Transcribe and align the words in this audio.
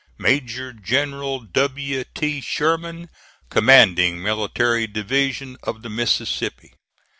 MAJOR 0.17 0.73
GENERAL 0.73 1.41
W. 1.41 2.03
T. 2.15 2.41
SHERMAN, 2.41 3.07
Commanding 3.51 4.23
Mill 4.23 4.47
Div. 4.47 5.07
of 5.61 5.83
the 5.83 5.89
Mississippi. 5.91 6.73